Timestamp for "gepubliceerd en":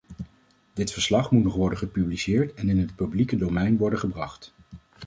1.77-2.69